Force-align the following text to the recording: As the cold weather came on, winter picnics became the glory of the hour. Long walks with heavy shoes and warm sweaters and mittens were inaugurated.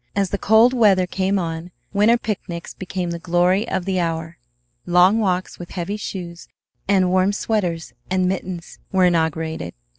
As 0.15 0.31
the 0.31 0.39
cold 0.39 0.73
weather 0.73 1.05
came 1.05 1.37
on, 1.37 1.69
winter 1.93 2.17
picnics 2.17 2.73
became 2.73 3.11
the 3.11 3.19
glory 3.19 3.69
of 3.69 3.85
the 3.85 3.99
hour. 3.99 4.39
Long 4.87 5.19
walks 5.19 5.59
with 5.59 5.69
heavy 5.69 5.95
shoes 5.97 6.47
and 6.87 7.11
warm 7.11 7.31
sweaters 7.31 7.93
and 8.09 8.25
mittens 8.27 8.79
were 8.91 9.05
inaugurated. 9.05 9.75